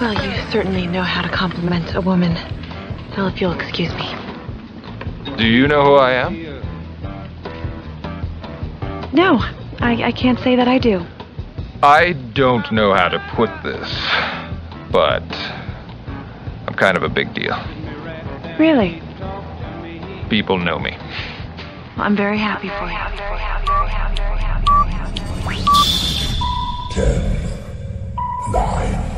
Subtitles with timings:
[0.00, 2.34] Well, you certainly know how to compliment a woman.
[3.16, 4.14] Well, if you'll excuse me.
[5.36, 6.34] Do you know who I am?
[9.12, 9.38] No,
[9.80, 11.04] I, I can't say that I do.
[11.82, 13.92] I don't know how to put this,
[14.92, 15.24] but
[16.68, 17.56] I'm kind of a big deal.
[18.56, 19.02] Really?
[20.28, 20.96] People know me.
[21.96, 22.98] Well, I'm very happy for you.
[26.92, 27.22] Ten,
[28.52, 29.17] nine, eight,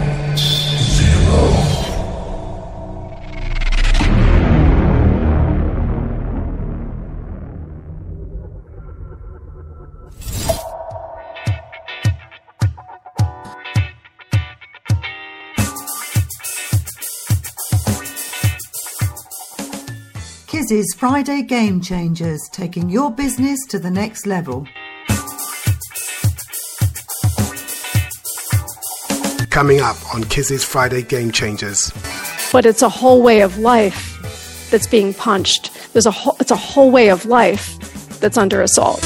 [20.61, 24.67] Kizzy's Friday Game Changers, taking your business to the next level.
[29.49, 31.91] Coming up on Kizzy's Friday Game Changers.
[32.51, 35.71] but it's a whole way of life that's being punched.
[35.93, 37.79] There's a whole, it's a whole way of life
[38.19, 39.01] that's under assault.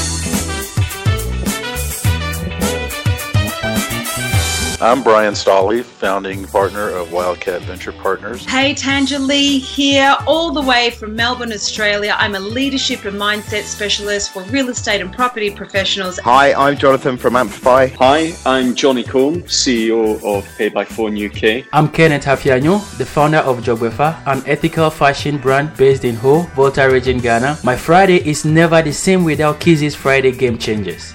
[4.78, 8.44] I'm Bryan Stolle, founding partner of Wildcat Venture Partners.
[8.44, 12.14] Hey, Tanja Lee here, all the way from Melbourne, Australia.
[12.18, 16.18] I'm a leadership and mindset specialist for real estate and property professionals.
[16.18, 17.86] Hi, I'm Jonathan from Amplify.
[17.98, 21.64] Hi, I'm Johnny Combe, CEO of Pay by Phone UK.
[21.72, 26.86] I'm Kenneth Hafianyo, the founder of Jogwefa, an ethical fashion brand based in Ho, Volta
[26.86, 27.60] region, Ghana.
[27.64, 31.14] My Friday is never the same without Kizzy's Friday Game Changers.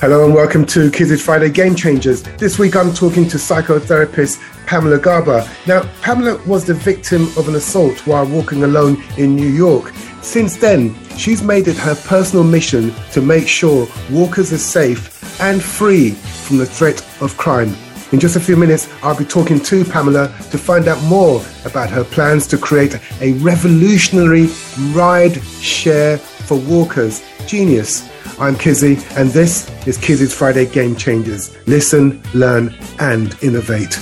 [0.00, 2.22] Hello and welcome to Kizzy's Friday Game Changers.
[2.22, 5.48] This week I'm talking to psychotherapist Pamela Garber.
[5.66, 9.94] Now, Pamela was the victim of an assault while walking alone in New York.
[10.20, 15.64] Since then, she's made it her personal mission to make sure walkers are safe and
[15.64, 17.74] free from the threat of crime.
[18.12, 21.88] In just a few minutes, I'll be talking to Pamela to find out more about
[21.88, 24.48] her plans to create a revolutionary
[24.90, 27.22] ride share for walkers.
[27.46, 28.06] Genius.
[28.38, 31.56] I'm Kizzy, and this is Kizzy's Friday Game Changers.
[31.66, 33.92] Listen, learn, and innovate.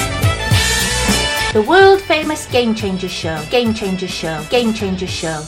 [1.53, 3.41] The world famous Game Changers Show.
[3.49, 4.45] Game Changers Show.
[4.51, 5.41] Game Changers Show.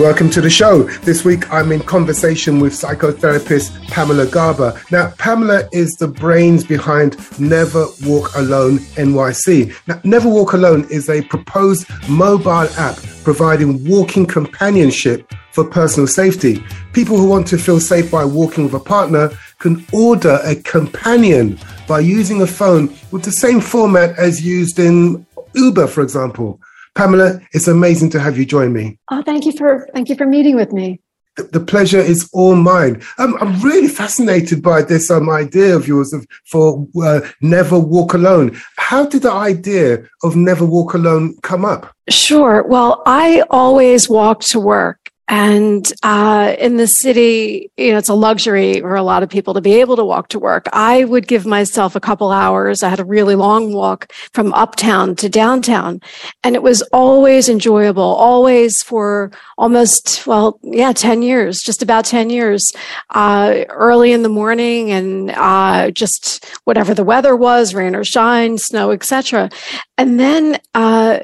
[0.00, 0.84] Welcome to the show.
[1.02, 4.80] This week I'm in conversation with psychotherapist Pamela Garber.
[4.90, 9.74] Now, Pamela is the brains behind Never Walk Alone NYC.
[9.86, 16.64] Now, Never Walk Alone is a proposed mobile app providing walking companionship for personal safety.
[16.94, 21.58] People who want to feel safe by walking with a partner can order a companion
[21.86, 26.58] by using a phone with the same format as used in Uber, for example.
[26.94, 28.98] Pamela, it's amazing to have you join me.
[29.10, 31.00] Oh, thank you for thank you for meeting with me.
[31.36, 33.02] The, the pleasure is all mine.
[33.18, 38.14] Um, I'm really fascinated by this um, idea of yours of for uh, never walk
[38.14, 38.60] alone.
[38.76, 41.94] How did the idea of never walk alone come up?
[42.08, 42.64] Sure.
[42.66, 44.99] Well, I always walk to work.
[45.30, 49.54] And uh, in the city, you know, it's a luxury for a lot of people
[49.54, 50.66] to be able to walk to work.
[50.72, 52.82] I would give myself a couple hours.
[52.82, 56.00] I had a really long walk from uptown to downtown,
[56.42, 62.28] and it was always enjoyable, always for almost, well, yeah, 10 years, just about 10
[62.30, 62.72] years,
[63.10, 68.58] uh, early in the morning and uh, just whatever the weather was, rain or shine,
[68.58, 69.48] snow, etc.
[69.96, 71.20] And then, uh,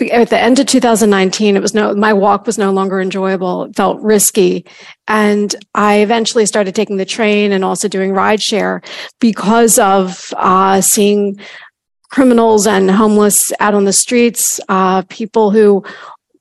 [0.00, 3.64] at the end of 2019 it was no my walk was no longer enjoyable.
[3.64, 4.66] It felt risky.
[5.08, 8.84] And i eventually started taking the train and also doing rideshare
[9.20, 11.40] because of uh, seeing
[12.10, 15.84] criminals and homeless out on the streets uh, people who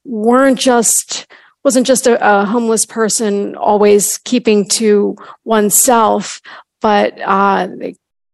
[0.04, 1.28] weren't just
[1.64, 6.40] wasn't just a, a, homeless person always keeping to oneself
[6.82, 7.68] but uh,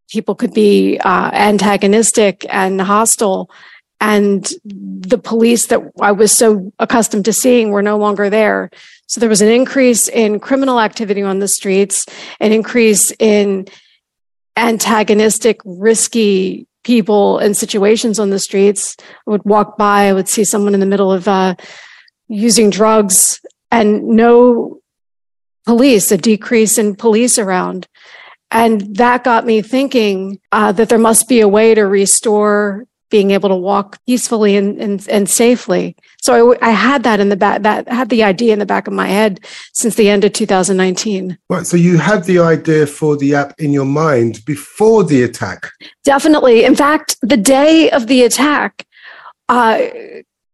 [0.10, 3.50] people could be uh, antagonistic and hostile
[4.02, 8.72] and the police that I was so accustomed to seeing were no longer there.
[9.06, 12.08] So there was an increase in criminal activity on the streets,
[12.40, 13.68] an increase in
[14.58, 18.98] antagonistic, risky people and situations on the streets.
[19.00, 21.56] I would walk by, I would see someone in the middle of uh,
[22.28, 23.40] using drugs
[23.70, 24.80] and no
[25.68, 27.88] police, a decrease in police around.
[28.50, 33.30] And that got me thinking uh, that there must be a way to restore being
[33.32, 35.96] able to walk peacefully and, and, and safely.
[36.22, 38.88] So I, I, had that in the back, that had the idea in the back
[38.88, 39.42] of my head
[39.74, 41.38] since the end of 2019.
[41.50, 41.68] Right.
[41.68, 45.70] So you had the idea for the app in your mind before the attack?
[46.04, 46.64] Definitely.
[46.64, 48.88] In fact, the day of the attack,
[49.50, 49.82] uh,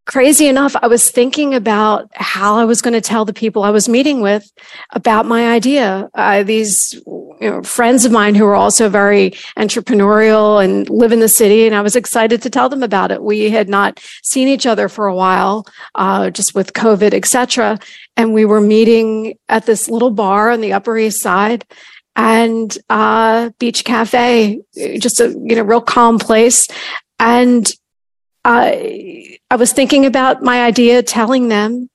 [0.05, 3.69] crazy enough, I was thinking about how I was going to tell the people I
[3.69, 4.49] was meeting with
[4.91, 6.09] about my idea.
[6.15, 6.99] Uh, these
[7.39, 11.65] you know, friends of mine who are also very entrepreneurial and live in the city,
[11.65, 13.21] and I was excited to tell them about it.
[13.21, 17.79] We had not seen each other for a while, uh, just with COVID, etc.,
[18.15, 21.65] and we were meeting at this little bar on the Upper East Side.
[22.15, 24.59] And uh, Beach Cafe,
[24.97, 26.67] just a you know real calm place,
[27.19, 27.69] and
[28.43, 31.89] I, I was thinking about my idea, telling them,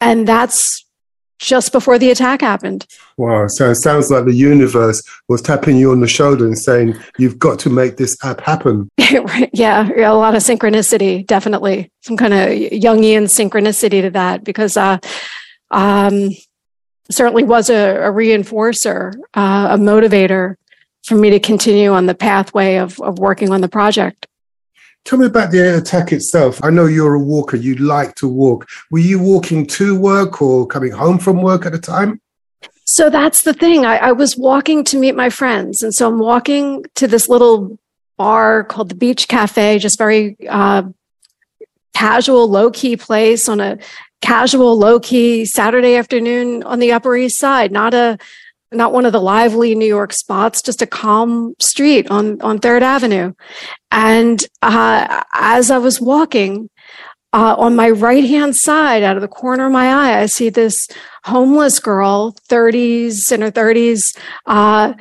[0.00, 0.85] and that's
[1.38, 2.86] just before the attack happened.
[3.16, 3.46] Wow.
[3.48, 7.38] So it sounds like the universe was tapping you on the shoulder and saying, you've
[7.38, 8.88] got to make this app happen.
[9.52, 11.90] yeah, a lot of synchronicity, definitely.
[12.02, 14.98] Some kind of Jungian synchronicity to that because uh,
[15.70, 16.30] um,
[17.10, 20.56] certainly was a, a reinforcer, uh, a motivator
[21.04, 24.25] for me to continue on the pathway of, of working on the project.
[25.06, 26.58] Tell me about the attack itself.
[26.64, 28.68] I know you're a walker, you like to walk.
[28.90, 32.20] Were you walking to work or coming home from work at the time?
[32.86, 33.86] So that's the thing.
[33.86, 35.84] I, I was walking to meet my friends.
[35.84, 37.78] And so I'm walking to this little
[38.16, 40.82] bar called the Beach Cafe, just very uh,
[41.94, 43.78] casual, low key place on a
[44.22, 48.18] casual, low key Saturday afternoon on the Upper East Side, not a
[48.72, 52.82] not one of the lively New York spots, just a calm street on, on Third
[52.82, 53.32] Avenue.
[53.90, 56.68] And uh, as I was walking,
[57.32, 60.48] uh, on my right hand side, out of the corner of my eye, I see
[60.48, 60.88] this
[61.24, 64.00] homeless girl, 30s in her 30s,
[64.46, 64.94] uh,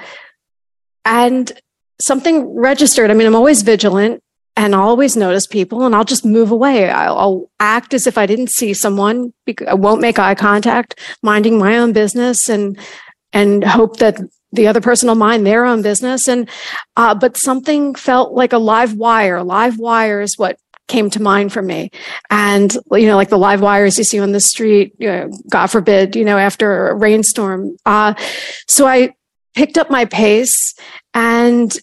[1.06, 1.52] and
[2.02, 3.10] something registered.
[3.10, 4.22] I mean, I'm always vigilant
[4.58, 6.90] and I'll always notice people and I'll just move away.
[6.90, 9.34] I'll, I'll, act as if I didn't see someone.
[9.68, 12.78] I won't make eye contact, minding my own business and
[13.36, 14.20] and hope that
[14.54, 16.28] the other person will mind their own business.
[16.28, 16.50] And,
[16.96, 19.44] uh, but something felt like a live wire.
[19.44, 21.92] Live wire is what came to mind for me.
[22.30, 25.68] And, you know, like the live wires you see on the street, you know, God
[25.68, 27.76] forbid, you know, after a rainstorm.
[27.86, 28.14] Uh,
[28.68, 29.14] so I
[29.56, 30.74] picked up my pace
[31.14, 31.76] and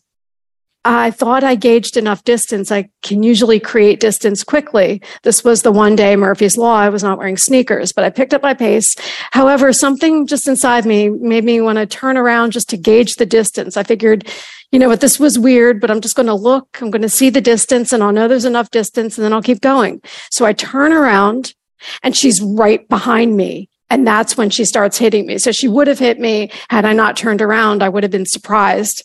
[0.84, 2.73] I thought I gauged enough distance.
[2.73, 5.00] I can usually create distance quickly.
[5.23, 6.76] This was the one day Murphy's Law.
[6.76, 8.96] I was not wearing sneakers, but I picked up my pace.
[9.31, 13.26] However, something just inside me made me want to turn around just to gauge the
[13.26, 13.76] distance.
[13.76, 14.29] I figured,
[14.73, 16.67] you know what, this was weird, but I'm just going to look.
[16.81, 19.43] I'm going to see the distance and I'll know there's enough distance and then I'll
[19.43, 20.00] keep going.
[20.32, 21.55] So I turn around
[22.02, 23.69] and she's right behind me.
[23.88, 25.38] And that's when she starts hitting me.
[25.38, 27.82] So she would have hit me had I not turned around.
[27.82, 29.05] I would have been surprised.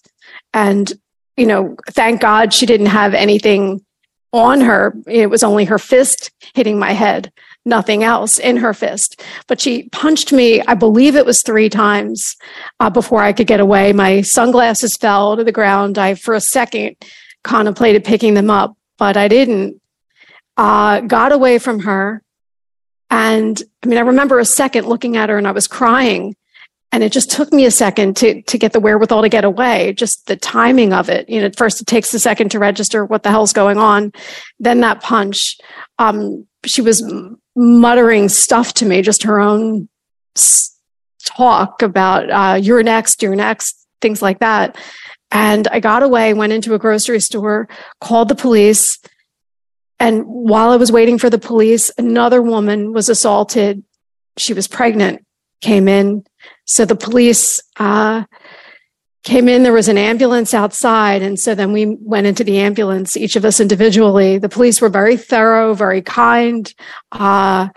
[0.53, 0.93] And
[1.37, 3.85] you know, thank God she didn't have anything
[4.33, 4.93] on her.
[5.07, 7.31] It was only her fist hitting my head,
[7.63, 9.21] nothing else in her fist.
[9.47, 12.35] But she punched me, I believe it was three times
[12.79, 13.93] uh, before I could get away.
[13.93, 15.97] My sunglasses fell to the ground.
[15.97, 16.97] I, for a second,
[17.43, 19.79] contemplated picking them up, but I didn't.
[20.57, 22.23] Uh, got away from her.
[23.11, 26.35] And I mean, I remember a second looking at her and I was crying
[26.97, 29.93] and it just took me a second to to get the wherewithal to get away
[29.93, 31.29] just the timing of it.
[31.29, 34.11] You know first it takes a second to register what the hell's going on.
[34.59, 35.57] Then that punch
[35.99, 37.03] um, she was
[37.55, 39.87] muttering stuff to me just her own
[41.23, 44.75] talk about uh, you're next you're next things like that.
[45.29, 47.69] And i got away went into a grocery store
[48.01, 48.97] called the police.
[49.99, 53.83] And while i was waiting for the police another woman was assaulted.
[54.35, 55.23] She was pregnant
[55.61, 56.23] came in
[56.65, 58.23] so the police uh,
[59.23, 59.63] came in.
[59.63, 61.21] There was an ambulance outside.
[61.21, 64.37] And so then we went into the ambulance, each of us individually.
[64.37, 66.73] The police were very thorough, very kind,
[67.11, 67.67] uh,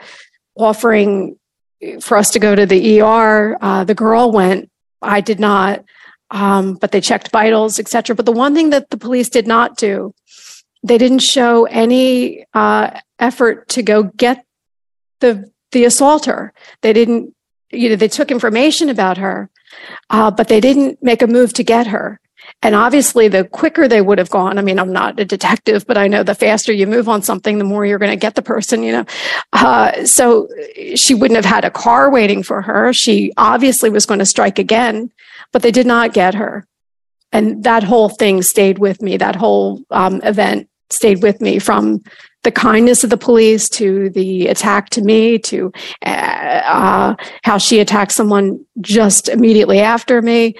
[0.56, 1.36] offering
[2.00, 3.56] for us to go to the ER.
[3.60, 4.70] Uh, the girl went,
[5.02, 5.84] I did not.
[6.30, 8.14] Um, but they checked vitals, etc.
[8.14, 10.14] But the one thing that the police did not do,
[10.84, 14.44] they didn't show any uh, effort to go get
[15.18, 16.52] the the assaulter.
[16.82, 17.34] They didn't
[17.70, 19.50] you know, they took information about her,
[20.10, 22.20] uh, but they didn't make a move to get her.
[22.62, 25.96] And obviously, the quicker they would have gone, I mean, I'm not a detective, but
[25.96, 28.42] I know the faster you move on something, the more you're going to get the
[28.42, 29.04] person, you know.
[29.52, 30.48] Uh, so
[30.96, 32.92] she wouldn't have had a car waiting for her.
[32.92, 35.10] She obviously was going to strike again,
[35.52, 36.66] but they did not get her.
[37.32, 39.16] And that whole thing stayed with me.
[39.16, 42.02] That whole um, event stayed with me from
[42.42, 45.70] the kindness of the police to the attack to me to
[46.06, 50.54] uh, uh, how she attacked someone just immediately after me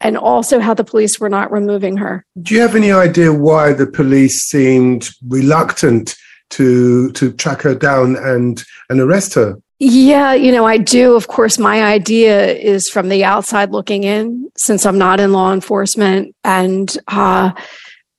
[0.00, 2.24] and also how the police were not removing her.
[2.40, 6.16] Do you have any idea why the police seemed reluctant
[6.50, 9.56] to to track her down and and arrest her?
[9.80, 11.14] Yeah, you know, I do.
[11.14, 15.52] Of course, my idea is from the outside looking in, since I'm not in law
[15.52, 17.52] enforcement, and uh,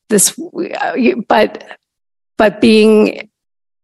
[0.09, 0.37] this,
[1.27, 1.63] but
[2.37, 3.29] but being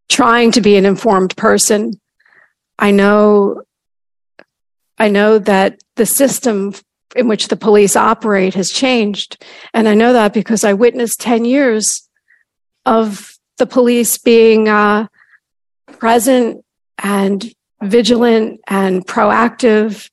[0.09, 1.93] trying to be an informed person,
[2.79, 3.63] I know,
[4.97, 6.73] I know that the system
[7.15, 11.45] in which the police operate has changed, and I know that because I witnessed ten
[11.45, 12.09] years
[12.85, 15.07] of the police being uh,
[15.87, 16.63] present
[16.97, 20.09] and vigilant and proactive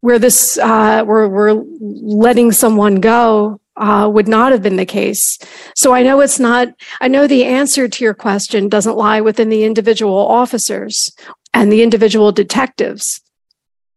[0.00, 5.38] where this uh, where we're letting someone go uh, would not have been the case.
[5.76, 6.68] So I know it's not.
[7.00, 11.10] I know the answer to your question doesn't lie within the individual officers
[11.54, 13.20] and the individual detectives.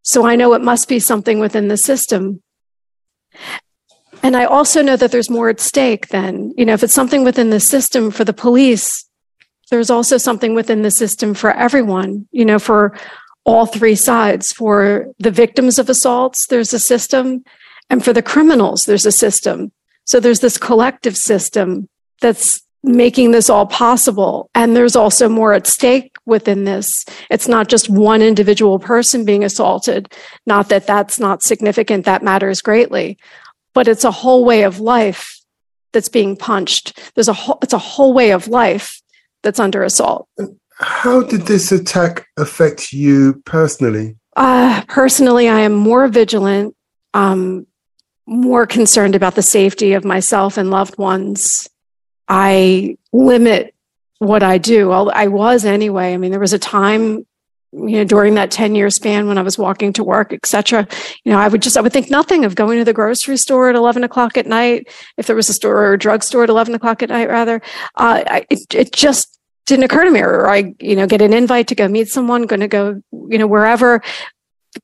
[0.01, 2.41] So I know it must be something within the system.
[4.24, 7.24] And I also know that there's more at stake than, you know, if it's something
[7.24, 8.91] within the system for the police,
[9.72, 12.98] there's also something within the system for everyone, you know, for
[13.46, 14.51] all three sides.
[14.51, 17.44] For the victims of assaults, there's a system,
[17.89, 19.71] and for the criminals, there's a system.
[20.05, 21.89] So there's this collective system
[22.21, 24.49] that's making this all possible.
[24.53, 26.87] And there's also more at stake within this.
[27.31, 30.13] It's not just one individual person being assaulted.
[30.45, 33.17] Not that that's not significant, that matters greatly,
[33.73, 35.41] but it's a whole way of life
[35.93, 36.99] that's being punched.
[37.15, 39.01] There's a whole, it's a whole way of life
[39.41, 40.27] that's under assault.
[40.77, 44.17] How did this attack affect you personally?
[44.35, 46.75] Uh, personally, I am more vigilant,
[47.13, 47.65] um,
[48.27, 51.70] more concerned about the safety of myself and loved ones.
[52.27, 53.75] I limit
[54.20, 54.91] what I do.
[54.91, 56.13] I was anyway.
[56.13, 57.25] I mean, there was a time
[57.75, 60.88] you know during that 10 year span when i was walking to work etc
[61.24, 63.70] you know i would just i would think nothing of going to the grocery store
[63.70, 66.74] at 11 o'clock at night if there was a store or a drugstore at 11
[66.74, 67.62] o'clock at night rather
[67.96, 71.34] uh, I, it, it just didn't occur to me or i you know get an
[71.34, 74.01] invite to go meet someone going to go you know wherever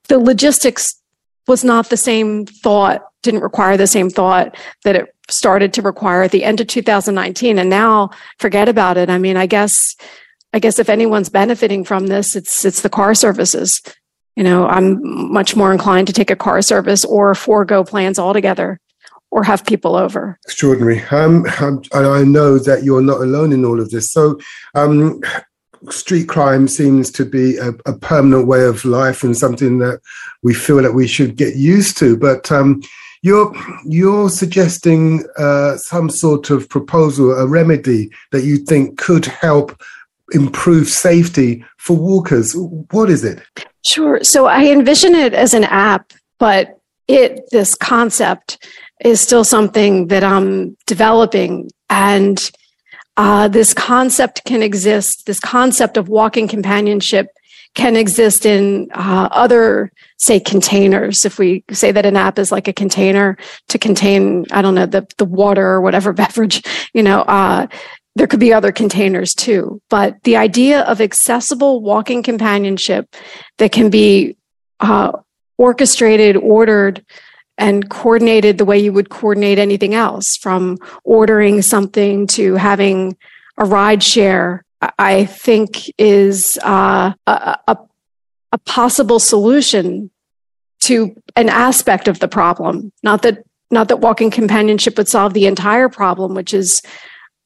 [0.09, 1.00] the logistics
[1.47, 6.23] was not the same thought didn't require the same thought that it started to require
[6.23, 9.95] at the end of 2019 and now forget about it i mean i guess
[10.53, 13.81] i guess if anyone's benefiting from this it's it's the car services
[14.35, 14.99] you know i'm
[15.31, 18.79] much more inclined to take a car service or forego plans altogether
[19.31, 20.37] or have people over.
[20.45, 21.01] Extraordinary.
[21.09, 24.11] Um, and I know that you're not alone in all of this.
[24.11, 24.39] So,
[24.75, 25.21] um,
[25.89, 29.99] street crime seems to be a, a, permanent way of life and something that
[30.43, 32.15] we feel that we should get used to.
[32.15, 32.81] But um,
[33.21, 33.53] you're
[33.85, 39.79] you're suggesting uh, some sort of proposal, a remedy that you think could help
[40.33, 42.53] improve safety for walkers.
[42.55, 43.41] What is it?
[43.85, 44.23] Sure.
[44.23, 48.65] So I envision it as an app, but it this concept
[49.03, 51.69] is still something that I'm developing.
[51.89, 52.39] And
[53.21, 57.27] uh, this concept can exist, this concept of walking companionship
[57.75, 61.23] can exist in uh, other, say, containers.
[61.23, 63.37] If we say that an app is like a container
[63.67, 66.63] to contain, I don't know, the, the water or whatever beverage,
[66.95, 67.67] you know, uh,
[68.15, 69.79] there could be other containers too.
[69.91, 73.15] But the idea of accessible walking companionship
[73.59, 74.35] that can be
[74.79, 75.11] uh,
[75.59, 77.05] orchestrated, ordered,
[77.61, 83.15] and coordinated the way you would coordinate anything else from ordering something to having
[83.57, 84.65] a ride share
[84.97, 87.77] i think is uh, a, a,
[88.51, 90.09] a, possible solution
[90.81, 92.91] to an aspect of the problem.
[93.03, 96.81] Not that not that walking companionship would solve the entire problem which is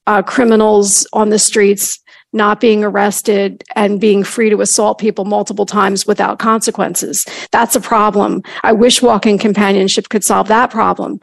[0.07, 1.99] uh, criminals on the streets
[2.35, 7.25] not being arrested and being free to assault people multiple times without consequences.
[7.51, 8.43] That's a problem.
[8.63, 11.19] I wish walking companionship could solve that problem.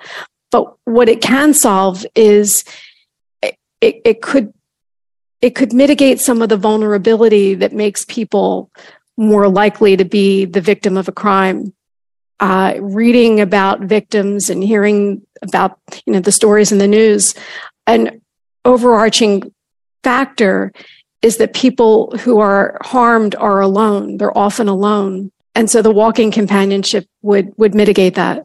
[0.51, 2.65] But what it can solve is
[3.43, 4.53] it, it could
[5.43, 8.71] it could mitigate some of the vulnerability that makes people
[9.17, 11.75] more likely to be the victim of a crime.
[12.39, 17.35] Uh, reading about victims and hearing about you know the stories in the news,
[17.87, 18.21] an
[18.65, 19.53] overarching
[20.03, 20.73] factor
[21.23, 24.19] is that people who are harmed are alone.
[24.19, 25.31] They're often alone.
[25.55, 28.45] And so the walking companionship would, would mitigate that.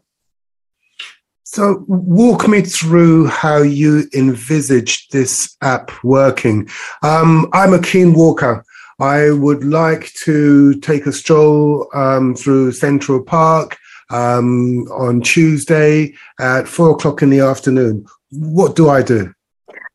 [1.50, 6.68] So, walk me through how you envisage this app working.
[7.02, 8.62] Um, I'm a keen walker.
[9.00, 13.78] I would like to take a stroll um, through Central Park
[14.10, 18.04] um, on Tuesday at four o'clock in the afternoon.
[18.30, 19.32] What do I do?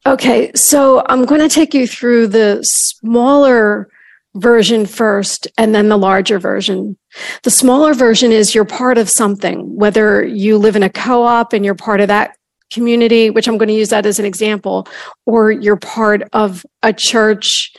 [0.05, 3.88] Okay, so I'm going to take you through the smaller
[4.36, 6.98] version first and then the larger version.
[7.43, 11.53] The smaller version is you're part of something, whether you live in a co op
[11.53, 12.36] and you're part of that
[12.74, 14.88] community, which I'm going to use that as an example,
[15.25, 17.72] or you're part of a church,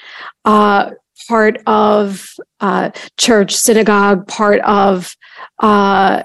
[0.47, 0.93] uh,
[1.29, 2.25] part of
[2.61, 5.15] uh, church, synagogue, part of
[5.59, 6.23] uh,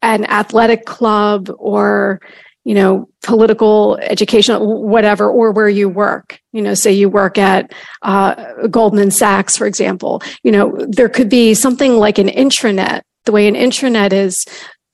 [0.00, 2.20] an athletic club, or
[2.64, 6.40] you know, political, educational, whatever, or where you work.
[6.52, 7.72] You know, say you work at
[8.02, 10.22] uh, Goldman Sachs, for example.
[10.42, 13.02] You know, there could be something like an intranet.
[13.24, 14.44] The way an intranet is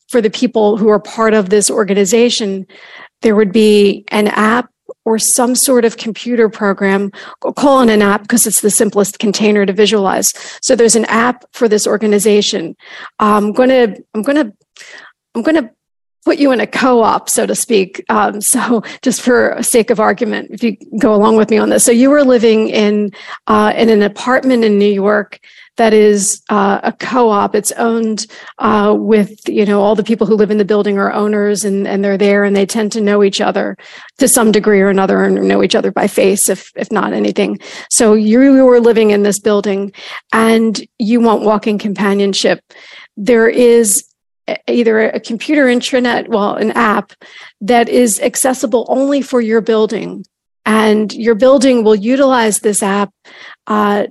[0.09, 2.66] for the people who are part of this organization,
[3.23, 4.71] there would be an app
[5.04, 7.11] or some sort of computer program.
[7.40, 10.28] call it an app because it's the simplest container to visualize.
[10.62, 12.76] So there's an app for this organization.
[13.18, 14.52] I'm to, I'm to,
[15.35, 15.71] I'm to
[16.24, 18.04] put you in a co-op, so to speak.
[18.08, 21.84] Um, so just for sake of argument, if you go along with me on this,
[21.84, 23.10] so you were living in
[23.46, 25.40] uh, in an apartment in New York
[25.76, 27.54] that is uh, a co-op.
[27.54, 28.26] It's owned
[28.58, 31.86] uh, with you know all the people who live in the building are owners, and
[31.86, 33.76] and they're there, and they tend to know each other
[34.18, 37.58] to some degree or another, and know each other by face, if if not anything.
[37.90, 39.92] So you were living in this building,
[40.32, 42.60] and you want walking companionship.
[43.16, 44.04] There is
[44.68, 47.12] either a computer intranet, well, an app
[47.60, 50.24] that is accessible only for your building.
[50.66, 53.12] And your building will utilize this app,
[53.66, 54.06] uh,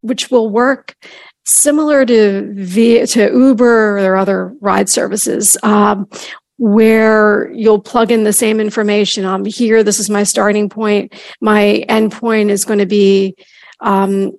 [0.00, 0.96] which will work
[1.44, 6.08] similar to via to Uber or other ride services, um,
[6.56, 9.24] where you'll plug in the same information.
[9.24, 9.82] I'm here.
[9.82, 11.12] This is my starting point.
[11.40, 13.34] My endpoint is going to be
[13.80, 14.32] um,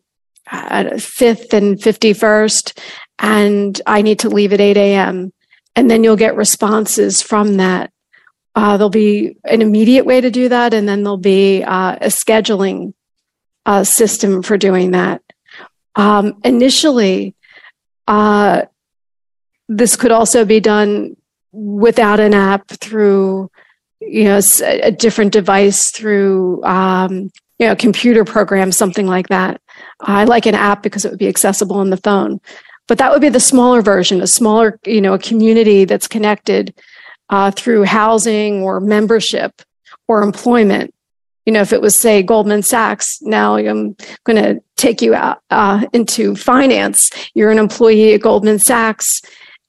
[1.00, 2.78] fifth and 51st
[3.20, 5.34] and I need to leave at 8 a.m.
[5.76, 7.92] And then you'll get responses from that.
[8.56, 12.08] Uh, there'll be an immediate way to do that, and then there'll be uh, a
[12.08, 12.94] scheduling
[13.66, 15.22] uh, system for doing that.
[15.96, 17.36] Um, initially,
[18.08, 18.64] uh,
[19.68, 21.16] this could also be done
[21.52, 23.50] without an app through,
[24.00, 29.62] you know, a, different device through, um, you know, computer program, something like that.
[30.02, 32.42] I like an app because it would be accessible on the phone
[32.88, 36.74] but that would be the smaller version a smaller you know a community that's connected
[37.30, 39.62] uh, through housing or membership
[40.08, 40.94] or employment.
[41.46, 45.42] You know if it was say goldman sachs now i'm going to take you out
[45.50, 47.10] uh, into finance.
[47.34, 49.22] You're an employee at goldman sachs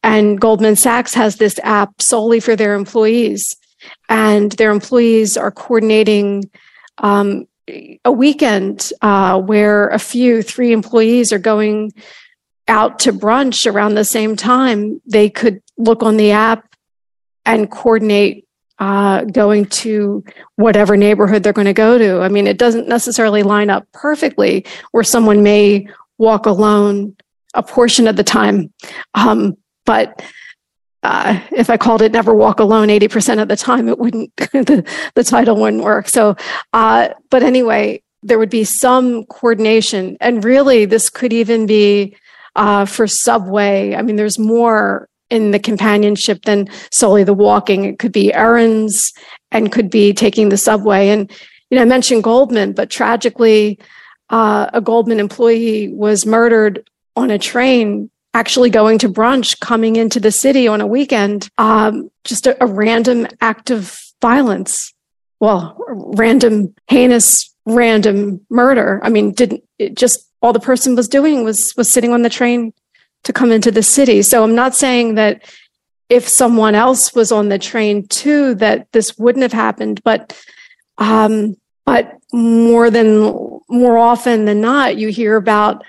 [0.05, 3.57] and goldman sachs has this app solely for their employees.
[4.11, 6.51] And their employees are coordinating
[6.99, 7.47] um,
[8.05, 11.93] a weekend uh, where a few three employees are going
[12.69, 16.75] out to brunch around the same time, they could look on the app
[17.45, 18.47] and coordinate
[18.79, 20.25] uh, going to
[20.57, 22.21] whatever neighborhood they're going to go to.
[22.21, 25.87] I mean, it doesn't necessarily line up perfectly where someone may
[26.19, 27.17] walk alone
[27.55, 28.73] a portion of the time.
[29.15, 30.23] Um, but
[31.05, 34.85] uh, if I called it Never Walk Alone 80% of the time, it wouldn't, the,
[35.15, 36.09] the title wouldn't work.
[36.09, 36.35] So,
[36.73, 40.17] uh, but anyway, there would be some coordination.
[40.21, 42.17] And really, this could even be
[42.57, 43.95] uh, for Subway.
[43.95, 47.85] I mean, there's more in the companionship than solely the walking.
[47.85, 49.13] It could be errands
[49.51, 51.09] and could be taking the subway.
[51.09, 51.31] And,
[51.71, 53.79] you know, I mentioned Goldman, but tragically,
[54.31, 60.19] uh, a Goldman employee was murdered on a train actually going to brunch coming into
[60.19, 64.93] the city on a weekend um, just a, a, random act of violence
[65.39, 65.77] well
[66.17, 71.73] random heinous random murder i mean didn't it just all the person was doing was
[71.75, 72.75] was sitting on the train
[73.23, 74.21] to come into the city.
[74.21, 75.43] So I'm not saying that
[76.11, 80.39] if someone else was on the train too that this wouldn't have happened, but
[80.99, 85.83] um, but more than more often than not, you hear about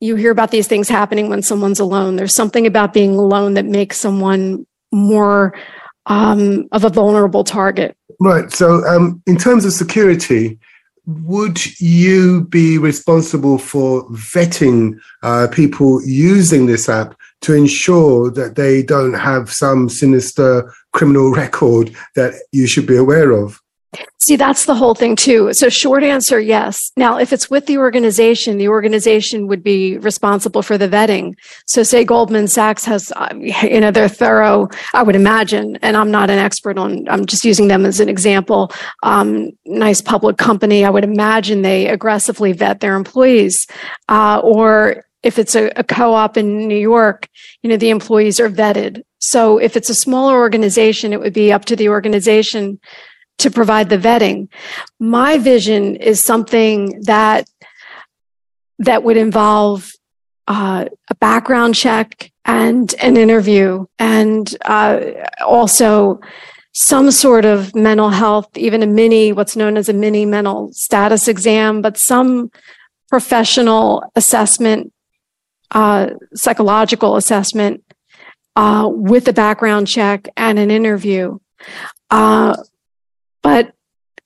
[0.00, 2.16] you hear about these things happening when someone's alone.
[2.16, 5.54] There's something about being alone that makes someone more
[6.06, 7.96] um, of a vulnerable target.
[8.18, 8.50] Right.
[8.50, 10.58] So, um, in terms of security,
[11.06, 18.82] would you be responsible for vetting uh, people using this app to ensure that they
[18.82, 23.60] don't have some sinister criminal record that you should be aware of?
[24.18, 25.50] See, that's the whole thing too.
[25.52, 26.90] So short answer, yes.
[26.96, 31.34] Now, if it's with the organization, the organization would be responsible for the vetting.
[31.66, 36.10] So say Goldman Sachs has, uh, you know, they're thorough, I would imagine, and I'm
[36.10, 38.72] not an expert on, I'm just using them as an example.
[39.04, 40.84] Um, nice public company.
[40.84, 43.66] I would imagine they aggressively vet their employees.
[44.08, 47.28] Uh, or if it's a, a co-op in New York,
[47.62, 49.02] you know, the employees are vetted.
[49.18, 52.78] So if it's a smaller organization, it would be up to the organization
[53.38, 54.48] to provide the vetting.
[54.98, 57.48] My vision is something that
[58.78, 59.90] that would involve
[60.46, 65.00] uh, a background check and an interview, and uh,
[65.44, 66.20] also
[66.72, 71.26] some sort of mental health, even a mini, what's known as a mini mental status
[71.26, 72.50] exam, but some
[73.08, 74.92] professional assessment,
[75.70, 77.82] uh, psychological assessment
[78.56, 81.38] uh, with a background check and an interview.
[83.46, 83.74] But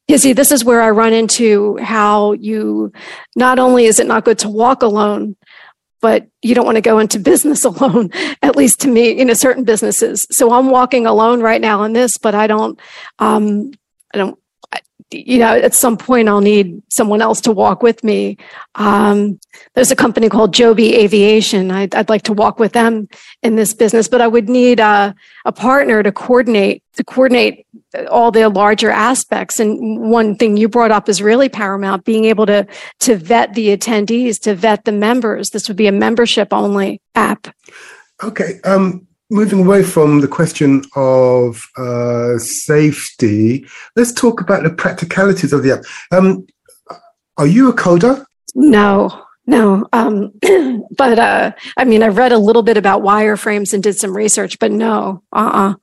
[0.09, 2.91] you see, this is where I run into how you
[3.37, 5.37] not only is it not good to walk alone,
[6.01, 8.09] but you don't want to go into business alone,
[8.41, 10.27] at least to me, you know, certain businesses.
[10.31, 12.81] So I'm walking alone right now in this, but I don't,
[13.19, 13.73] um,
[14.15, 14.39] I don't,
[15.11, 18.39] you know, at some point I'll need someone else to walk with me.
[18.77, 19.39] Um,
[19.75, 21.71] there's a company called Joby Aviation.
[21.71, 23.07] I'd, I'd, like to walk with them
[23.43, 27.67] in this business, but I would need a, a partner to coordinate to coordinate
[28.11, 29.59] all the larger aspects.
[29.59, 32.67] And one thing you brought up is really paramount: being able to
[33.01, 35.51] to vet the attendees, to vet the members.
[35.51, 37.49] This would be a membership only app.
[38.23, 38.61] Okay.
[38.65, 43.65] Um, moving away from the question of uh, safety,
[43.97, 45.85] let's talk about the practicalities of the app.
[46.11, 46.47] Um,
[47.37, 48.25] are you a coder?
[48.55, 49.87] No, no.
[49.93, 50.33] Um,
[50.97, 54.59] but uh, I mean, I read a little bit about wireframes and did some research,
[54.59, 55.71] but no, uh uh-uh.
[55.71, 55.75] uh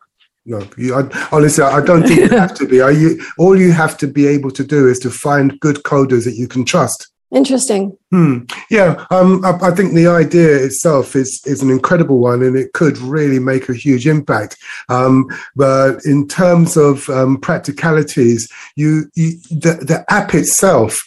[0.48, 2.78] no, you, I, honestly, I don't think you have to be.
[2.78, 3.22] You?
[3.38, 6.48] All you have to be able to do is to find good coders that you
[6.48, 7.12] can trust.
[7.32, 7.98] Interesting.
[8.12, 8.46] Hmm.
[8.72, 12.72] Yeah, um, I, I, think the idea itself is is an incredible one, and it
[12.72, 14.56] could really make a huge impact.
[14.88, 20.98] Um, but in terms of um, practicalities, you, you the the app itself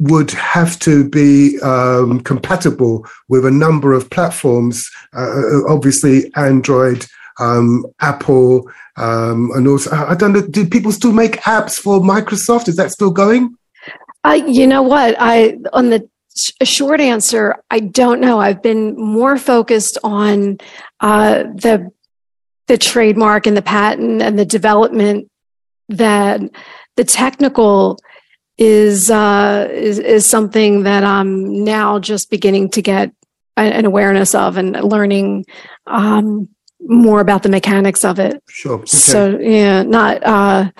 [0.00, 4.84] would have to be um, compatible with a number of platforms.
[5.16, 7.06] Uh, uh obviously, Android,
[7.38, 10.42] um, Apple, um, and also I don't know.
[10.42, 12.68] Do people still make apps for Microsoft?
[12.68, 13.56] Is that still going?
[14.24, 15.16] I, you know what?
[15.18, 18.38] I on the sh- short answer, I don't know.
[18.38, 20.58] I've been more focused on
[21.00, 21.90] uh, the
[22.68, 25.28] the trademark and the patent and the development
[25.88, 26.40] that
[26.96, 27.98] the technical
[28.58, 33.12] is uh, is is something that I'm now just beginning to get
[33.56, 35.44] an awareness of and learning
[35.86, 36.48] um,
[36.82, 38.42] more about the mechanics of it.
[38.48, 38.74] Sure.
[38.74, 38.86] Okay.
[38.86, 40.22] So yeah, not.
[40.24, 40.70] Uh,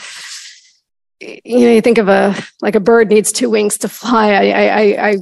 [1.44, 4.32] you know, you think of a like a bird needs two wings to fly.
[4.32, 5.16] I, I, I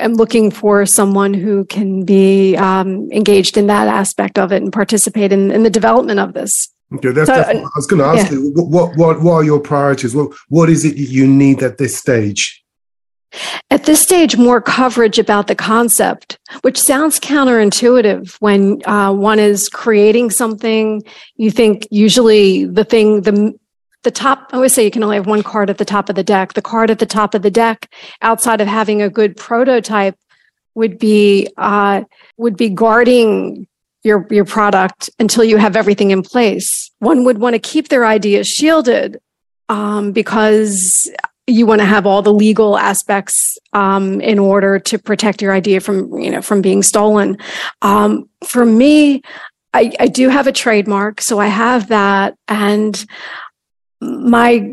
[0.00, 4.72] am looking for someone who can be um, engaged in that aspect of it and
[4.72, 6.50] participate in, in the development of this.
[6.94, 8.38] Okay, that's, so, I was going to ask yeah.
[8.38, 8.52] you.
[8.54, 10.14] What, what what are your priorities?
[10.14, 12.61] What what is it you need at this stage?
[13.70, 19.68] At this stage, more coverage about the concept, which sounds counterintuitive when uh, one is
[19.68, 21.02] creating something.
[21.36, 23.54] You think usually the thing, the
[24.02, 26.16] the top, I always say you can only have one card at the top of
[26.16, 26.54] the deck.
[26.54, 27.88] The card at the top of the deck,
[28.20, 30.16] outside of having a good prototype,
[30.74, 32.02] would be uh,
[32.36, 33.66] would be guarding
[34.02, 36.90] your your product until you have everything in place.
[36.98, 39.18] One would want to keep their ideas shielded
[39.68, 41.10] um, because
[41.46, 45.80] you want to have all the legal aspects um, in order to protect your idea
[45.80, 47.38] from you know from being stolen.
[47.82, 49.22] Um, for me,
[49.74, 53.04] I, I do have a trademark, so I have that, and
[54.00, 54.72] my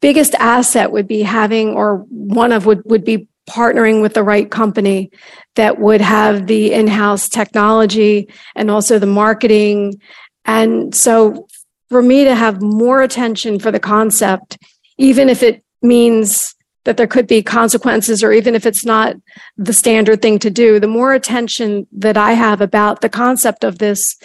[0.00, 4.50] biggest asset would be having, or one of would, would be partnering with the right
[4.50, 5.10] company
[5.56, 10.00] that would have the in-house technology and also the marketing.
[10.44, 11.46] And so
[11.88, 14.58] for me to have more attention for the concept,
[14.96, 19.14] even if it means that there could be consequences or even if it's not
[19.56, 23.78] the standard thing to do the more attention that i have about the concept of
[23.78, 24.16] this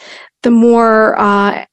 [0.44, 1.66] the more uh,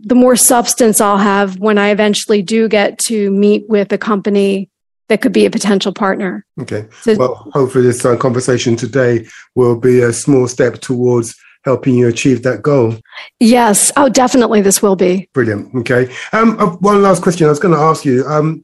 [0.00, 4.68] the more substance I'll have when I eventually do get to meet with a company
[5.08, 6.44] that could be a potential partner.
[6.60, 6.86] Okay.
[7.02, 12.08] So, well, hopefully, this uh, conversation today will be a small step towards helping you
[12.08, 12.96] achieve that goal.
[13.40, 13.92] Yes.
[13.96, 15.28] Oh, definitely, this will be.
[15.32, 15.74] Brilliant.
[15.74, 16.12] Okay.
[16.32, 18.26] Um, uh, one last question I was going to ask you.
[18.26, 18.62] Um,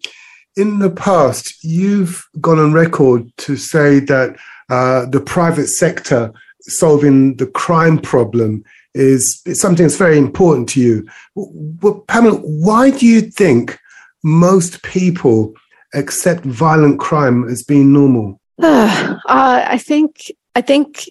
[0.56, 4.37] in the past, you've gone on record to say that
[4.68, 6.32] uh, the private sector
[6.62, 11.08] solving the crime problem is something that's very important to you.
[11.34, 13.78] Well, Pamela, why do you think
[14.24, 15.54] most people
[15.94, 18.40] accept violent crime as being normal?
[18.61, 21.08] Uh, uh, I think I think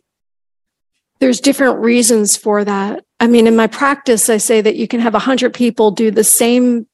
[1.19, 3.03] there's different reasons for that.
[3.19, 6.12] I mean, in my practice, I say that you can have a hundred people do
[6.12, 6.88] the same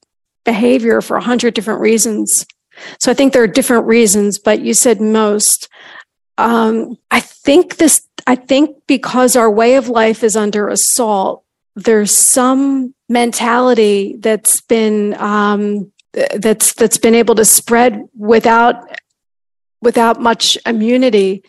[0.44, 2.46] behavior for a hundred different reasons.
[2.98, 5.68] So I think there are different reasons, but you said most.
[6.38, 11.44] Um, I think this I think because our way of life is under assault,
[11.76, 15.92] there's some mentality that's been um,
[16.36, 18.76] that's that's been able to spread without
[19.82, 21.44] without much immunity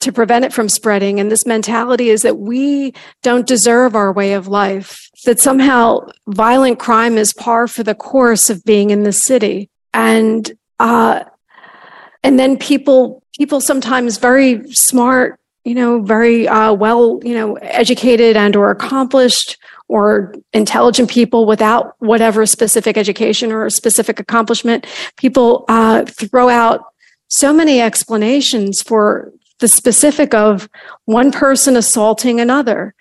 [0.00, 1.20] to prevent it from spreading.
[1.20, 6.78] And this mentality is that we don't deserve our way of life, that somehow violent
[6.78, 9.68] crime is par for the course of being in the city.
[9.92, 11.24] And, uh,
[12.22, 18.36] and then people, people sometimes very smart, you know, very uh, well, you know, educated
[18.36, 19.58] and or accomplished
[19.88, 24.86] or intelligent people without whatever specific education or specific accomplishment,
[25.16, 26.84] people uh, throw out
[27.26, 30.68] so many explanations for the specific of
[31.04, 32.94] one person assaulting another.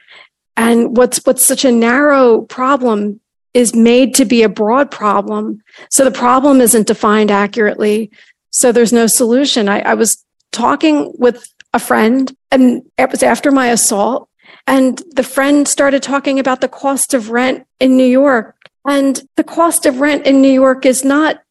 [0.56, 3.22] And what's what's such a narrow problem
[3.54, 5.62] is made to be a broad problem.
[5.90, 8.12] So the problem isn't defined accurately.
[8.52, 9.70] So there's no solution.
[9.70, 14.30] I, I was talking with a friend and it was after my assault.
[14.68, 18.56] And the friend started talking about the cost of rent in New York.
[18.86, 21.42] And the cost of rent in New York is not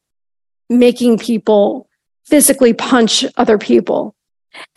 [0.68, 1.88] making people
[2.26, 4.14] physically punch other people.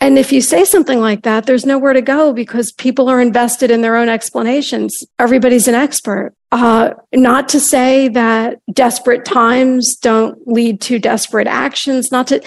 [0.00, 3.70] And if you say something like that, there's nowhere to go because people are invested
[3.70, 5.04] in their own explanations.
[5.18, 6.34] Everybody's an expert.
[6.50, 12.42] Uh, not to say that desperate times don't lead to desperate actions, not to,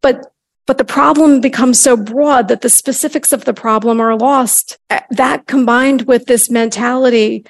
[0.00, 0.32] but
[0.66, 4.78] but the problem becomes so broad that the specifics of the problem are lost.
[5.10, 7.44] That combined with this mentality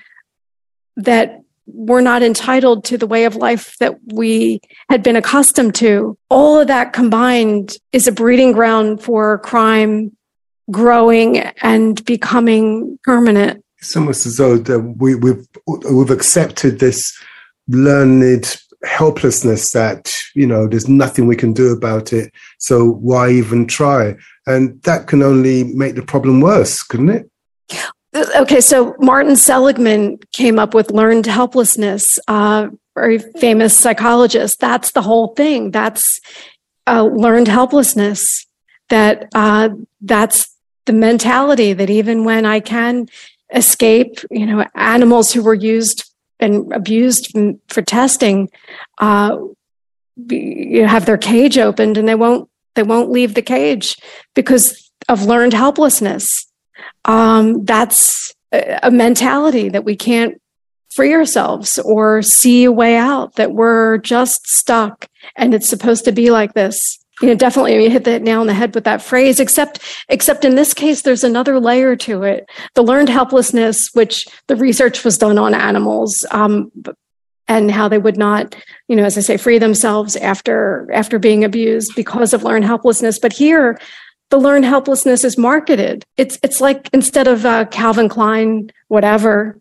[0.97, 6.17] that we're not entitled to the way of life that we had been accustomed to.
[6.29, 10.17] All of that combined is a breeding ground for crime
[10.71, 13.65] growing and becoming permanent.
[13.79, 14.59] It's almost as though
[14.99, 17.17] we, we've, we've accepted this
[17.69, 22.33] learned helplessness that, you know, there's nothing we can do about it.
[22.59, 24.17] So why even try?
[24.47, 27.31] And that can only make the problem worse, couldn't it?
[28.15, 34.59] Okay, so Martin Seligman came up with learned helplessness, uh, very famous psychologist.
[34.59, 35.71] That's the whole thing.
[35.71, 36.03] That's
[36.89, 38.27] uh, learned helplessness.
[38.89, 39.69] That uh,
[40.01, 43.07] that's the mentality that even when I can
[43.55, 47.33] escape, you know, animals who were used and abused
[47.69, 48.49] for testing,
[48.99, 49.39] uh,
[50.29, 53.97] you have their cage opened and they won't they won't leave the cage
[54.35, 56.50] because of learned helplessness
[57.05, 60.41] um, that's a mentality that we can't
[60.95, 66.13] free ourselves or see a way out, that we're just stuck and it's supposed to
[66.13, 66.99] be like this.
[67.23, 70.45] You know, definitely you hit the nail on the head with that phrase, except, except
[70.45, 72.49] in this case, there's another layer to it.
[72.75, 76.73] The learned helplessness, which the research was done on animals, um,
[77.47, 78.57] and how they would not,
[78.89, 83.19] you know, as I say, free themselves after, after being abused because of learned helplessness.
[83.19, 83.79] But here,
[84.31, 86.05] the learned helplessness is marketed.
[86.17, 89.61] It's it's like instead of uh, Calvin Klein, whatever,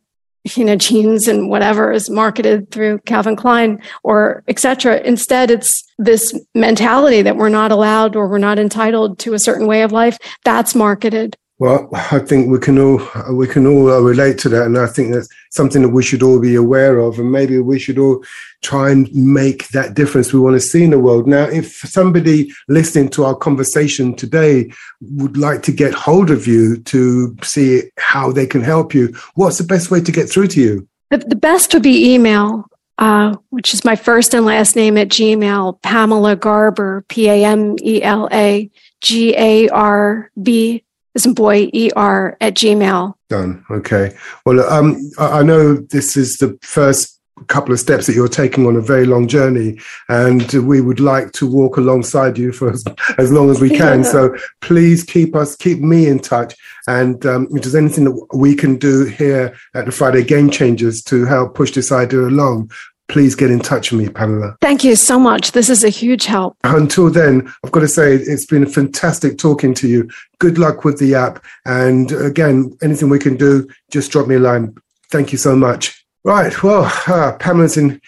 [0.55, 5.01] you know, jeans and whatever is marketed through Calvin Klein or etc.
[5.01, 9.67] Instead, it's this mentality that we're not allowed or we're not entitled to a certain
[9.67, 10.17] way of life.
[10.45, 11.35] That's marketed.
[11.59, 13.01] Well, I think we can all
[13.33, 16.23] we can all uh, relate to that, and I think that's something that we should
[16.23, 18.23] all be aware of, and maybe we should all
[18.61, 21.27] try and make that difference we want to see in the world.
[21.27, 26.77] Now, if somebody listening to our conversation today would like to get hold of you
[26.83, 30.61] to see how they can help you, what's the best way to get through to
[30.61, 30.87] you?
[31.09, 32.65] The, best would be email.
[32.97, 37.77] Uh, which is my first and last name at Gmail, Pamela Garber, P A M
[37.81, 38.69] E L A
[38.99, 40.83] G A R B
[41.15, 43.13] as in boy er at gmail.
[43.29, 43.63] Done.
[43.69, 44.15] Okay.
[44.45, 48.75] Well um i know this is the first couple of steps that you're taking on
[48.75, 52.83] a very long journey and we would like to walk alongside you for as,
[53.17, 54.03] as long as we can.
[54.03, 54.11] Yeah.
[54.11, 56.55] so please keep us keep me in touch.
[56.87, 61.01] And um, if there's anything that we can do here at the friday game changers
[61.03, 62.71] to help push this idea along
[63.09, 64.55] please get in touch with me, Pamela.
[64.61, 65.51] Thank you so much.
[65.51, 66.55] This is a huge help.
[66.63, 70.09] Until then, I've got to say it's been fantastic talking to you.
[70.39, 71.43] Good luck with the app.
[71.65, 74.75] And again, anything we can do, just drop me a line.
[75.11, 76.05] Thank you so much.
[76.23, 76.63] Right.
[76.63, 77.99] Well, uh, Pamela's an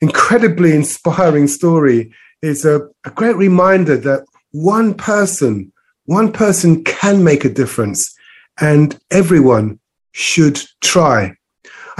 [0.00, 5.72] incredibly inspiring story is a, a great reminder that one person,
[6.04, 8.14] one person can make a difference
[8.60, 9.78] and everyone
[10.12, 11.34] should try.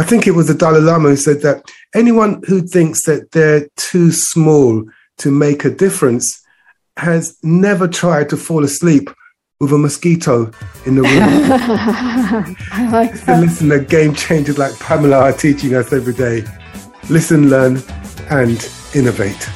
[0.00, 3.68] I think it was the Dalai Lama who said that anyone who thinks that they're
[3.76, 4.82] too small
[5.18, 6.42] to make a difference
[6.96, 9.10] has never tried to fall asleep
[9.60, 10.50] with a mosquito
[10.86, 11.12] in the room.
[12.72, 13.40] I like that.
[13.42, 16.44] listen to game changers like Pamela are teaching us every day.
[17.10, 17.82] Listen, learn,
[18.30, 19.50] and innovate.